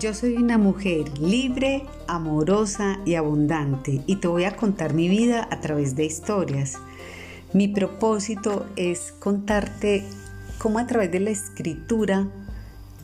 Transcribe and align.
Yo 0.00 0.14
soy 0.14 0.38
una 0.38 0.56
mujer 0.56 1.18
libre, 1.18 1.84
amorosa 2.08 3.00
y 3.04 3.16
abundante 3.16 4.00
y 4.06 4.16
te 4.16 4.28
voy 4.28 4.44
a 4.44 4.56
contar 4.56 4.94
mi 4.94 5.10
vida 5.10 5.46
a 5.50 5.60
través 5.60 5.94
de 5.94 6.06
historias. 6.06 6.78
Mi 7.52 7.68
propósito 7.68 8.64
es 8.76 9.12
contarte 9.12 10.02
cómo 10.56 10.78
a 10.78 10.86
través 10.86 11.12
de 11.12 11.20
la 11.20 11.28
escritura 11.28 12.28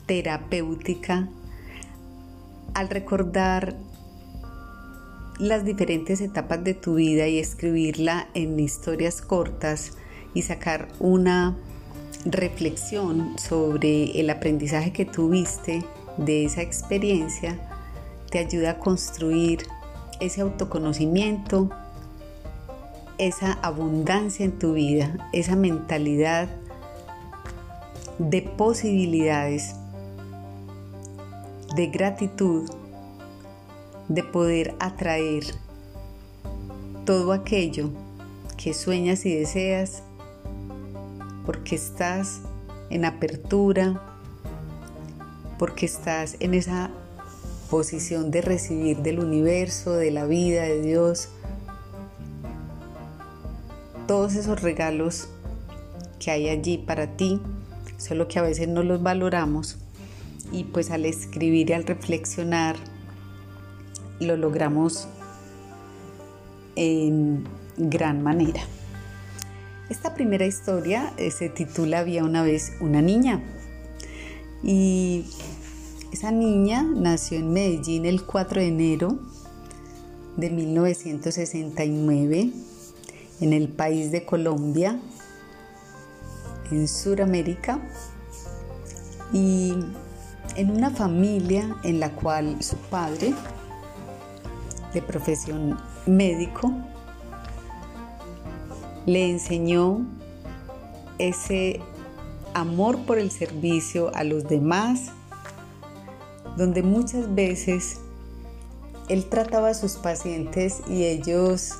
terapéutica, 0.06 1.28
al 2.72 2.88
recordar 2.88 3.76
las 5.38 5.66
diferentes 5.66 6.22
etapas 6.22 6.64
de 6.64 6.72
tu 6.72 6.94
vida 6.94 7.28
y 7.28 7.38
escribirla 7.38 8.28
en 8.32 8.58
historias 8.58 9.20
cortas 9.20 9.98
y 10.32 10.40
sacar 10.40 10.88
una 10.98 11.58
reflexión 12.24 13.38
sobre 13.38 14.18
el 14.18 14.30
aprendizaje 14.30 14.94
que 14.94 15.04
tuviste 15.04 15.84
de 16.16 16.44
esa 16.44 16.62
experiencia 16.62 17.58
te 18.30 18.38
ayuda 18.38 18.72
a 18.72 18.78
construir 18.78 19.66
ese 20.20 20.40
autoconocimiento, 20.40 21.70
esa 23.18 23.52
abundancia 23.62 24.44
en 24.44 24.58
tu 24.58 24.74
vida, 24.74 25.28
esa 25.32 25.56
mentalidad 25.56 26.48
de 28.18 28.42
posibilidades, 28.42 29.74
de 31.74 31.86
gratitud, 31.88 32.70
de 34.08 34.22
poder 34.22 34.74
atraer 34.80 35.44
todo 37.04 37.32
aquello 37.32 37.90
que 38.56 38.72
sueñas 38.72 39.26
y 39.26 39.34
deseas 39.34 40.02
porque 41.44 41.76
estás 41.76 42.40
en 42.90 43.04
apertura, 43.04 44.15
porque 45.58 45.86
estás 45.86 46.36
en 46.40 46.54
esa 46.54 46.90
posición 47.70 48.30
de 48.30 48.42
recibir 48.42 48.98
del 48.98 49.18
universo, 49.18 49.92
de 49.92 50.10
la 50.10 50.26
vida, 50.26 50.62
de 50.62 50.82
Dios, 50.82 51.28
todos 54.06 54.34
esos 54.34 54.62
regalos 54.62 55.28
que 56.20 56.30
hay 56.30 56.48
allí 56.48 56.78
para 56.78 57.16
ti, 57.16 57.40
solo 57.98 58.28
que 58.28 58.38
a 58.38 58.42
veces 58.42 58.68
no 58.68 58.82
los 58.82 59.02
valoramos 59.02 59.78
y 60.52 60.64
pues 60.64 60.90
al 60.90 61.04
escribir 61.04 61.70
y 61.70 61.72
al 61.72 61.84
reflexionar 61.84 62.76
lo 64.20 64.36
logramos 64.36 65.08
en 66.76 67.44
gran 67.76 68.22
manera. 68.22 68.62
Esta 69.88 70.14
primera 70.14 70.46
historia 70.46 71.12
eh, 71.16 71.30
se 71.30 71.48
titula 71.48 72.00
Había 72.00 72.24
una 72.24 72.42
vez 72.42 72.72
una 72.80 73.02
niña. 73.02 73.40
Y 74.62 75.24
esa 76.12 76.30
niña 76.30 76.82
nació 76.82 77.38
en 77.38 77.52
Medellín 77.52 78.06
el 78.06 78.24
4 78.24 78.60
de 78.60 78.68
enero 78.68 79.18
de 80.36 80.50
1969 80.50 82.52
en 83.40 83.52
el 83.52 83.68
país 83.68 84.10
de 84.10 84.24
Colombia, 84.24 84.98
en 86.70 86.88
Sudamérica, 86.88 87.78
y 89.32 89.74
en 90.56 90.70
una 90.70 90.90
familia 90.90 91.76
en 91.82 92.00
la 92.00 92.12
cual 92.12 92.62
su 92.62 92.76
padre, 92.76 93.34
de 94.94 95.02
profesión 95.02 95.78
médico, 96.06 96.72
le 99.04 99.30
enseñó 99.30 100.06
ese 101.18 101.80
amor 102.56 103.04
por 103.04 103.18
el 103.18 103.30
servicio 103.30 104.10
a 104.14 104.24
los 104.24 104.48
demás, 104.48 105.10
donde 106.56 106.82
muchas 106.82 107.34
veces 107.34 108.00
él 109.10 109.26
trataba 109.26 109.68
a 109.68 109.74
sus 109.74 109.92
pacientes 109.92 110.80
y 110.88 111.04
ellos 111.04 111.74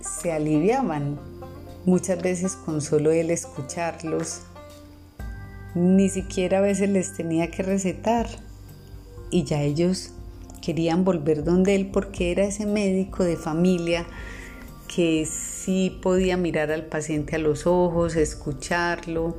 se 0.00 0.32
aliviaban, 0.32 1.18
muchas 1.86 2.20
veces 2.20 2.56
con 2.56 2.80
solo 2.80 3.12
él 3.12 3.30
escucharlos, 3.30 4.40
ni 5.76 6.08
siquiera 6.08 6.58
a 6.58 6.62
veces 6.62 6.88
les 6.90 7.14
tenía 7.14 7.52
que 7.52 7.62
recetar. 7.62 8.26
Y 9.30 9.44
ya 9.44 9.62
ellos 9.62 10.10
querían 10.60 11.04
volver 11.04 11.44
donde 11.44 11.76
él 11.76 11.90
porque 11.92 12.32
era 12.32 12.42
ese 12.42 12.66
médico 12.66 13.22
de 13.22 13.36
familia 13.36 14.04
que 14.92 15.22
sí 15.64 15.98
podía 16.02 16.36
mirar 16.36 16.70
al 16.72 16.86
paciente 16.86 17.36
a 17.36 17.38
los 17.38 17.66
ojos, 17.66 18.16
escucharlo, 18.16 19.36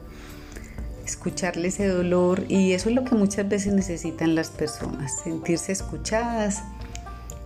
escucharle 1.05 1.69
ese 1.69 1.87
dolor 1.87 2.43
y 2.47 2.73
eso 2.73 2.89
es 2.89 2.95
lo 2.95 3.03
que 3.03 3.15
muchas 3.15 3.49
veces 3.49 3.73
necesitan 3.73 4.35
las 4.35 4.49
personas, 4.49 5.19
sentirse 5.23 5.71
escuchadas 5.71 6.63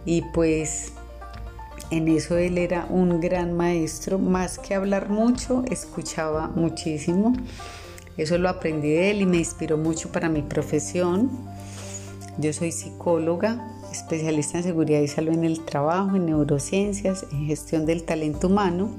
y 0.05 0.23
pues 0.33 0.91
en 1.91 2.07
eso 2.07 2.37
él 2.37 2.57
era 2.57 2.85
un 2.89 3.21
gran 3.21 3.55
maestro, 3.55 4.19
más 4.19 4.59
que 4.59 4.75
hablar 4.75 5.09
mucho, 5.09 5.63
escuchaba 5.69 6.47
muchísimo. 6.47 7.33
Eso 8.17 8.37
lo 8.37 8.49
aprendí 8.49 8.89
de 8.89 9.11
él 9.11 9.21
y 9.21 9.25
me 9.25 9.37
inspiró 9.37 9.77
mucho 9.77 10.11
para 10.11 10.29
mi 10.29 10.41
profesión. 10.41 11.29
Yo 12.37 12.53
soy 12.53 12.71
psicóloga, 12.71 13.74
especialista 13.95 14.57
en 14.57 14.63
seguridad 14.63 15.01
y 15.01 15.07
salud 15.07 15.33
en 15.33 15.43
el 15.43 15.61
trabajo, 15.61 16.15
en 16.15 16.27
neurociencias, 16.27 17.25
en 17.31 17.47
gestión 17.47 17.85
del 17.85 18.03
talento 18.03 18.47
humano. 18.47 18.89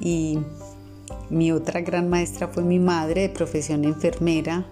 Y 0.00 0.38
mi 1.30 1.52
otra 1.52 1.80
gran 1.80 2.08
maestra 2.08 2.48
fue 2.48 2.62
mi 2.62 2.78
madre 2.78 3.22
de 3.22 3.28
profesión 3.28 3.84
enfermera, 3.84 4.66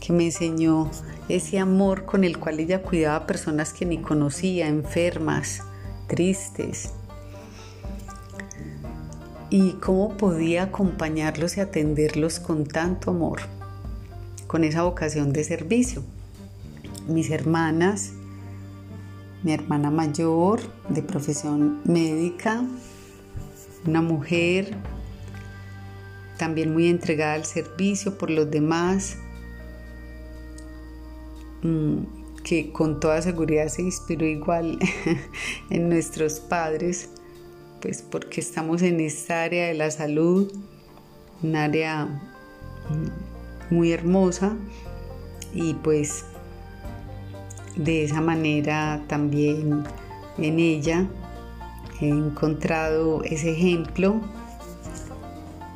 que 0.00 0.12
me 0.12 0.26
enseñó 0.26 0.90
ese 1.28 1.58
amor 1.58 2.04
con 2.04 2.22
el 2.22 2.38
cual 2.38 2.60
ella 2.60 2.82
cuidaba 2.82 3.16
a 3.16 3.26
personas 3.26 3.72
que 3.72 3.86
ni 3.86 3.98
conocía, 3.98 4.68
enfermas, 4.68 5.62
tristes. 6.06 6.90
Y 9.50 9.72
cómo 9.72 10.16
podía 10.16 10.64
acompañarlos 10.64 11.56
y 11.56 11.60
atenderlos 11.60 12.40
con 12.40 12.66
tanto 12.66 13.10
amor, 13.10 13.40
con 14.46 14.64
esa 14.64 14.82
vocación 14.82 15.32
de 15.32 15.44
servicio. 15.44 16.02
Mis 17.08 17.30
hermanas 17.30 18.12
mi 19.42 19.52
hermana 19.52 19.90
mayor 19.90 20.60
de 20.88 21.02
profesión 21.02 21.80
médica, 21.84 22.64
una 23.86 24.02
mujer 24.02 24.76
también 26.36 26.72
muy 26.72 26.88
entregada 26.88 27.34
al 27.34 27.44
servicio 27.44 28.18
por 28.18 28.30
los 28.30 28.50
demás, 28.50 29.18
mm, 31.62 31.98
que 32.44 32.72
con 32.72 33.00
toda 33.00 33.22
seguridad 33.22 33.68
se 33.68 33.82
inspiró 33.82 34.26
igual 34.26 34.78
en 35.70 35.88
nuestros 35.88 36.40
padres, 36.40 37.10
pues 37.80 38.02
porque 38.02 38.40
estamos 38.40 38.82
en 38.82 39.00
esta 39.00 39.42
área 39.42 39.66
de 39.66 39.74
la 39.74 39.90
salud, 39.90 40.52
un 41.42 41.56
área 41.56 42.06
mm, 42.06 43.74
muy 43.74 43.92
hermosa 43.92 44.56
y 45.54 45.74
pues 45.74 46.24
de 47.76 48.04
esa 48.04 48.20
manera 48.20 49.02
también 49.06 49.84
en 50.38 50.58
ella 50.58 51.06
he 52.00 52.08
encontrado 52.08 53.22
ese 53.24 53.52
ejemplo 53.52 54.20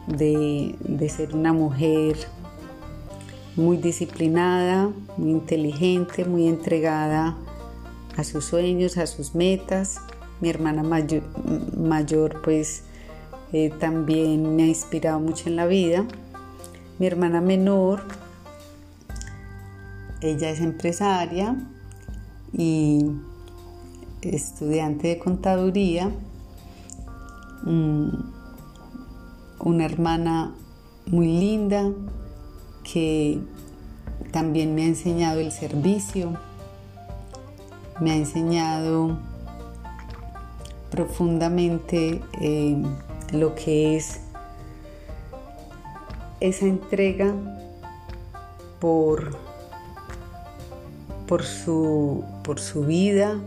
de, 0.06 1.09
ser 1.09 1.34
una 1.34 1.53
mujer 1.53 2.16
muy 3.56 3.77
disciplinada, 3.77 4.91
muy 5.16 5.31
inteligente, 5.31 6.25
muy 6.25 6.49
entregada 6.49 7.37
a 8.16 8.25
sus 8.25 8.44
sueños, 8.44 8.97
a 8.97 9.06
sus 9.06 9.34
metas. 9.34 9.99
Mi 10.41 10.49
hermana 10.49 10.83
mayor, 10.83 12.43
pues 12.43 12.84
eh, 13.53 13.71
también 13.78 14.56
me 14.56 14.65
ha 14.65 14.66
inspirado 14.66 15.21
mucho 15.21 15.48
en 15.48 15.57
la 15.57 15.66
vida. 15.66 16.04
Mi 16.98 17.07
hermana 17.07 17.41
menor, 17.41 18.03
ella 20.21 20.51
es 20.51 20.60
empresaria, 20.60 21.57
y 22.52 23.10
estudiante 24.22 25.08
de 25.08 25.18
contaduría, 25.18 26.10
mm, 27.64 28.08
una 29.60 29.84
hermana 29.84 30.54
muy 31.06 31.26
linda 31.26 31.91
que 32.82 33.41
también 34.30 34.74
me 34.74 34.82
ha 34.82 34.86
enseñado 34.86 35.41
el 35.41 35.52
servicio, 35.52 36.38
me 38.00 38.12
ha 38.12 38.16
enseñado 38.16 39.18
profundamente 40.91 42.22
eh, 42.41 42.82
lo 43.32 43.54
que 43.54 43.97
es 43.97 44.20
esa 46.41 46.66
entrega 46.66 47.34
por 48.80 49.49
por 51.30 51.44
su, 51.44 52.24
por 52.42 52.59
su 52.59 52.84
vida 52.84 53.41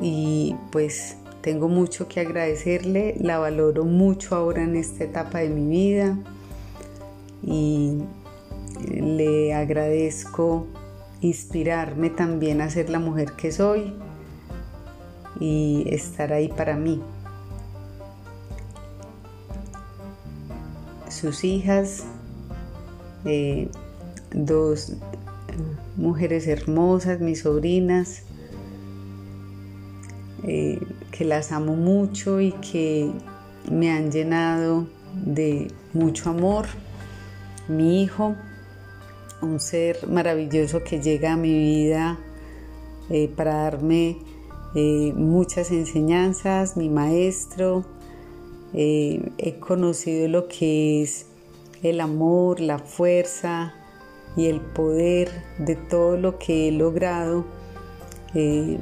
y 0.00 0.56
pues 0.70 1.18
tengo 1.42 1.68
mucho 1.68 2.08
que 2.08 2.20
agradecerle, 2.20 3.14
la 3.20 3.38
valoro 3.38 3.84
mucho 3.84 4.34
ahora 4.34 4.62
en 4.62 4.76
esta 4.76 5.04
etapa 5.04 5.40
de 5.40 5.50
mi 5.50 5.68
vida 5.68 6.16
y 7.42 7.98
le 8.90 9.52
agradezco 9.52 10.66
inspirarme 11.20 12.08
también 12.08 12.62
a 12.62 12.70
ser 12.70 12.88
la 12.88 13.00
mujer 13.00 13.32
que 13.32 13.52
soy 13.52 13.92
y 15.38 15.84
estar 15.88 16.32
ahí 16.32 16.48
para 16.48 16.74
mí. 16.74 17.02
Sus 21.10 21.44
hijas, 21.44 22.04
eh, 23.26 23.68
dos 24.30 24.96
mujeres 25.96 26.46
hermosas, 26.46 27.20
mis 27.20 27.40
sobrinas, 27.40 28.22
eh, 30.44 30.80
que 31.12 31.24
las 31.24 31.52
amo 31.52 31.76
mucho 31.76 32.40
y 32.40 32.52
que 32.52 33.12
me 33.70 33.92
han 33.92 34.10
llenado 34.10 34.86
de 35.14 35.70
mucho 35.92 36.30
amor. 36.30 36.66
Mi 37.68 38.02
hijo, 38.02 38.34
un 39.40 39.60
ser 39.60 40.08
maravilloso 40.08 40.82
que 40.82 41.00
llega 41.00 41.34
a 41.34 41.36
mi 41.36 41.52
vida 41.52 42.18
eh, 43.08 43.28
para 43.28 43.54
darme 43.54 44.16
eh, 44.74 45.12
muchas 45.14 45.70
enseñanzas, 45.70 46.76
mi 46.76 46.88
maestro. 46.88 47.84
he 48.74 49.58
conocido 49.60 50.28
lo 50.28 50.48
que 50.48 51.02
es 51.02 51.26
el 51.82 52.00
amor, 52.00 52.58
la 52.60 52.78
fuerza, 52.78 53.74
y 54.36 54.46
el 54.46 54.60
poder 54.60 55.30
de 55.58 55.76
todo 55.76 56.16
lo 56.16 56.38
que 56.38 56.68
he 56.68 56.72
logrado 56.72 57.44
eh, 58.34 58.78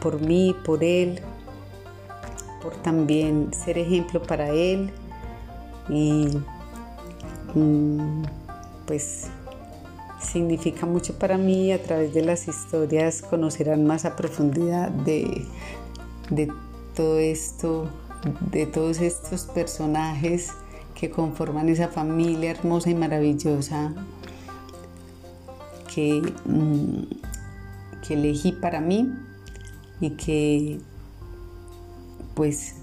por 0.00 0.20
mí, 0.20 0.56
por 0.64 0.82
él, 0.82 1.20
por 2.62 2.74
también 2.76 3.52
ser 3.52 3.76
ejemplo 3.78 4.22
para 4.22 4.48
él 4.48 4.90
y 5.90 6.28
mm, 7.54 8.22
pues 8.86 9.26
significa 10.20 10.86
mucho 10.86 11.18
para 11.18 11.36
mí 11.36 11.72
a 11.72 11.82
través 11.82 12.14
de 12.14 12.22
las 12.22 12.48
historias 12.48 13.20
conocerán 13.20 13.86
más 13.86 14.06
a 14.06 14.16
profundidad 14.16 14.88
de, 14.90 15.44
de 16.30 16.50
todo 16.94 17.18
esto, 17.18 17.88
de 18.50 18.64
todos 18.64 19.00
estos 19.00 19.42
personajes 19.42 20.52
que 20.94 21.10
conforman 21.10 21.68
esa 21.68 21.88
familia 21.88 22.52
hermosa 22.52 22.88
y 22.88 22.94
maravillosa 22.94 23.92
Mm, 25.96 27.02
que, 28.02 28.14
elegí 28.14 28.52
para 28.52 28.80
mí 28.80 29.12
y 30.00 30.10
que 30.10 30.80
pues 32.34 32.74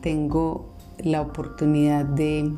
tengo 0.00 0.74
la 0.98 1.20
oportunidad 1.20 2.04
de, 2.04 2.52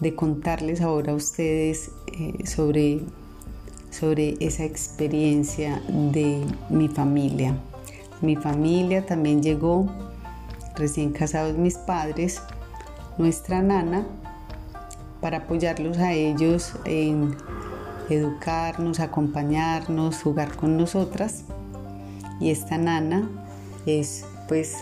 de 0.00 0.14
contarles 0.14 0.82
ahora 0.82 1.12
a 1.12 1.14
ustedes 1.14 1.90
eh, 2.12 2.46
sobre, 2.46 3.00
sobre 3.90 4.36
esa 4.40 4.64
experiencia 4.64 5.82
de 5.88 6.44
mi 6.68 6.88
familia. 6.88 7.56
Mi 8.20 8.36
familia 8.36 9.06
también 9.06 9.42
llegó 9.42 9.90
recién 10.76 11.12
casados 11.12 11.56
mis 11.56 11.76
padres, 11.76 12.42
nuestra 13.16 13.62
nana, 13.62 14.06
para 15.20 15.38
apoyarlos 15.38 15.98
a 15.98 16.12
ellos 16.12 16.74
en 16.84 17.34
educarnos, 18.10 19.00
acompañarnos, 19.00 20.22
jugar 20.22 20.56
con 20.56 20.76
nosotras. 20.76 21.44
Y 22.40 22.50
esta 22.50 22.78
nana 22.78 23.28
es 23.86 24.24
pues 24.48 24.76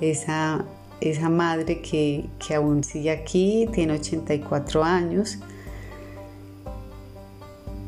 esa, 0.00 0.64
esa 1.00 1.28
madre 1.28 1.80
que, 1.80 2.28
que 2.44 2.54
aún 2.54 2.84
sigue 2.84 3.10
aquí, 3.10 3.68
tiene 3.72 3.94
84 3.94 4.84
años. 4.84 5.38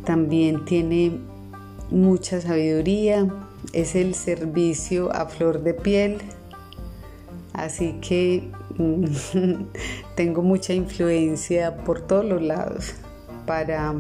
También 0.05 0.65
tiene 0.65 1.21
mucha 1.91 2.41
sabiduría, 2.41 3.29
es 3.73 3.95
el 3.95 4.15
servicio 4.15 5.13
a 5.13 5.27
flor 5.27 5.63
de 5.63 5.75
piel, 5.75 6.19
así 7.53 7.99
que 8.01 8.51
tengo 10.17 10.43
mucha 10.43 10.73
influencia 10.73 11.77
por 11.85 12.01
todos 12.01 12.25
los 12.25 12.43
lados 12.43 12.95
para 13.47 13.95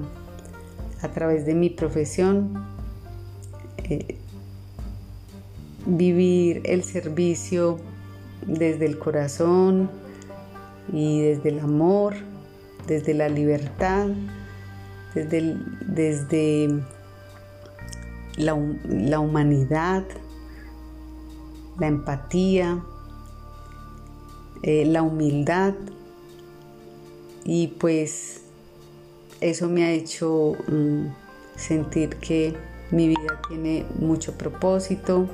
a 1.02 1.08
través 1.08 1.47
de 1.47 1.55
mi 1.55 1.70
profesión, 1.70 2.64
eh, 3.85 4.17
vivir 5.87 6.62
el 6.64 6.85
servicio 6.85 7.79
desde 8.47 8.87
el 8.87 8.99
corazón 8.99 9.91
y 10.93 11.20
desde 11.20 11.50
el 11.50 11.61
amor, 11.61 12.14
desde 12.87 13.14
la 13.14 13.29
libertad, 13.29 14.08
desde, 15.14 15.56
desde 15.87 16.82
la, 18.37 18.56
la 18.88 19.20
humanidad, 19.20 20.05
la 21.79 21.87
empatía, 21.87 22.82
eh, 24.62 24.85
la 24.85 25.03
humildad. 25.03 25.75
Y 27.44 27.69
pues 27.69 28.43
eso 29.41 29.69
me 29.69 29.85
ha 29.85 29.91
hecho 29.91 30.57
mm, 30.69 31.07
sentir 31.57 32.17
que 32.17 32.55
mi 32.91 33.09
vida 33.09 33.41
tiene 33.49 33.87
mucho 33.99 34.37
propósito 34.37 35.29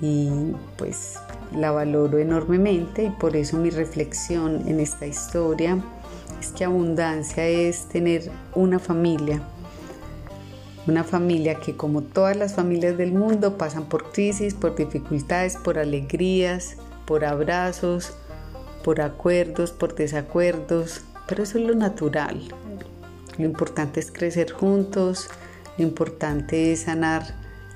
y 0.00 0.30
pues 0.76 1.18
la 1.54 1.70
valoro 1.70 2.18
enormemente. 2.18 3.04
Y 3.04 3.10
por 3.10 3.36
eso 3.36 3.56
mi 3.56 3.70
reflexión 3.70 4.68
en 4.68 4.80
esta 4.80 5.06
historia 5.06 5.78
es 6.40 6.48
que 6.52 6.64
abundancia 6.64 7.46
es 7.46 7.86
tener 7.88 8.30
una 8.54 8.78
familia, 8.78 9.42
una 10.86 11.04
familia 11.04 11.56
que 11.56 11.76
como 11.76 12.02
todas 12.02 12.36
las 12.36 12.54
familias 12.54 12.96
del 12.96 13.12
mundo 13.12 13.58
pasan 13.58 13.86
por 13.86 14.12
crisis, 14.12 14.54
por 14.54 14.74
dificultades, 14.74 15.56
por 15.56 15.78
alegrías, 15.78 16.76
por 17.06 17.24
abrazos, 17.24 18.12
por 18.82 19.00
acuerdos, 19.00 19.72
por 19.72 19.94
desacuerdos, 19.94 21.02
pero 21.30 21.44
eso 21.44 21.58
es 21.58 21.64
lo 21.64 21.76
natural. 21.76 22.42
Lo 23.38 23.44
importante 23.44 24.00
es 24.00 24.10
crecer 24.10 24.50
juntos, 24.50 25.28
lo 25.78 25.84
importante 25.84 26.72
es 26.72 26.80
sanar 26.80 27.22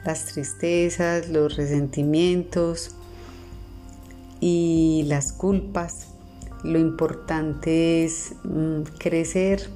las 0.05 0.27
tristezas, 0.27 1.29
los 1.29 1.56
resentimientos 1.56 2.97
y 4.41 5.05
las 5.06 5.33
culpas. 5.33 6.09
Lo 6.65 6.81
importante 6.81 8.05
es 8.05 8.32
mm, 8.43 8.82
crecer, 8.99 9.70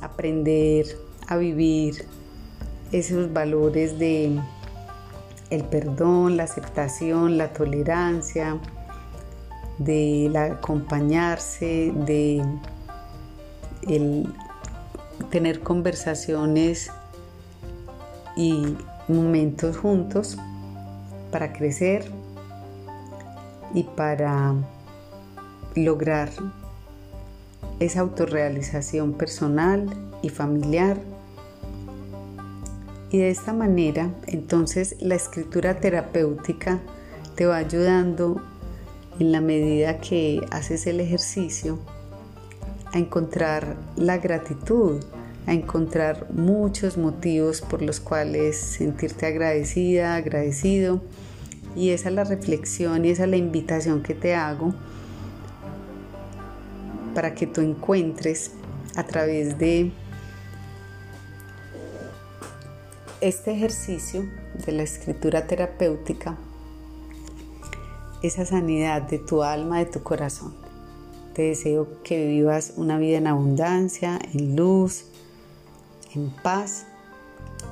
aprender 0.00 0.86
a 1.28 1.36
vivir 1.36 2.06
esos 2.92 3.30
valores 3.30 3.98
de 3.98 4.40
el 5.50 5.64
perdón, 5.64 6.38
la 6.38 6.44
aceptación, 6.44 7.36
la 7.36 7.52
tolerancia, 7.52 8.58
de 9.78 10.30
acompañarse, 10.36 11.92
de 12.06 12.44
el 13.88 14.32
tener 15.30 15.60
conversaciones 15.60 16.90
y 18.36 18.76
momentos 19.08 19.76
juntos 19.76 20.38
para 21.30 21.52
crecer 21.52 22.04
y 23.74 23.82
para 23.82 24.54
lograr 25.74 26.30
esa 27.80 28.00
autorrealización 28.00 29.14
personal 29.14 29.88
y 30.22 30.28
familiar. 30.28 30.98
Y 33.10 33.18
de 33.18 33.30
esta 33.30 33.52
manera, 33.52 34.10
entonces, 34.26 34.96
la 35.00 35.14
escritura 35.14 35.78
terapéutica 35.78 36.80
te 37.36 37.46
va 37.46 37.56
ayudando 37.56 38.40
en 39.18 39.32
la 39.32 39.40
medida 39.40 39.98
que 39.98 40.40
haces 40.50 40.86
el 40.86 41.00
ejercicio, 41.00 41.78
a 42.92 42.98
encontrar 42.98 43.76
la 43.96 44.18
gratitud, 44.18 45.02
a 45.46 45.52
encontrar 45.52 46.30
muchos 46.32 46.96
motivos 46.96 47.60
por 47.60 47.82
los 47.82 48.00
cuales 48.00 48.56
sentirte 48.56 49.26
agradecida, 49.26 50.16
agradecido. 50.16 51.02
Y 51.76 51.90
esa 51.90 52.08
es 52.08 52.14
la 52.14 52.24
reflexión 52.24 53.04
y 53.04 53.10
esa 53.10 53.24
es 53.24 53.30
la 53.30 53.36
invitación 53.36 54.02
que 54.02 54.14
te 54.14 54.34
hago 54.34 54.74
para 57.14 57.34
que 57.34 57.46
tú 57.46 57.60
encuentres 57.60 58.52
a 58.96 59.04
través 59.04 59.58
de 59.58 59.92
este 63.20 63.52
ejercicio 63.52 64.24
de 64.66 64.72
la 64.72 64.82
escritura 64.82 65.46
terapéutica 65.46 66.36
esa 68.26 68.46
sanidad 68.46 69.02
de 69.02 69.18
tu 69.18 69.42
alma, 69.42 69.78
de 69.78 69.86
tu 69.86 70.02
corazón. 70.02 70.54
Te 71.34 71.42
deseo 71.42 72.02
que 72.02 72.26
vivas 72.26 72.72
una 72.76 72.96
vida 72.96 73.18
en 73.18 73.26
abundancia, 73.26 74.18
en 74.32 74.56
luz, 74.56 75.04
en 76.14 76.30
paz. 76.30 76.86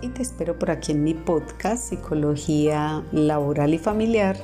Y 0.03 0.09
te 0.09 0.21
espero 0.21 0.59
por 0.59 0.71
aquí 0.71 0.93
en 0.93 1.05
mi 1.05 1.15
podcast 1.15 1.89
Psicología 1.89 3.03
Laboral 3.13 3.73
y 3.73 3.79
Familiar, 3.79 4.37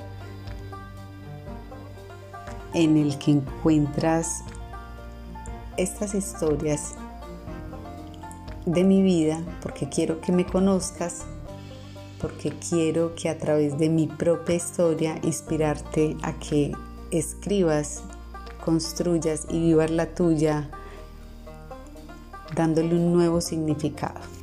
en 2.73 2.97
el 2.97 3.19
que 3.19 3.33
encuentras 3.33 4.45
estas 5.77 6.15
historias 6.15 6.95
de 8.65 8.83
mi 8.85 9.03
vida, 9.03 9.41
porque 9.61 9.91
quiero 9.91 10.23
que 10.23 10.33
me 10.33 10.47
conozcas, 10.47 11.27
porque 12.21 12.53
quiero 12.69 13.15
que 13.15 13.29
a 13.29 13.39
través 13.39 13.79
de 13.79 13.89
mi 13.89 14.07
propia 14.07 14.57
historia 14.57 15.19
inspirarte 15.23 16.17
a 16.23 16.33
que 16.39 16.73
escribas, 17.11 18.03
construyas 18.65 19.47
y 19.51 19.61
vivas 19.61 19.91
la 19.91 20.07
tuya 20.15 20.71
dándole 22.55 22.95
un 22.95 23.13
nuevo 23.13 23.41
significado. 23.41 24.38